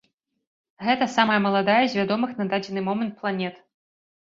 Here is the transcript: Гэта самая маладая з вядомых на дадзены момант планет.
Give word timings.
Гэта 0.85 1.07
самая 1.17 1.35
маладая 1.45 1.77
з 1.87 2.01
вядомых 2.01 2.35
на 2.41 2.49
дадзены 2.55 2.87
момант 2.91 3.13
планет. 3.23 3.63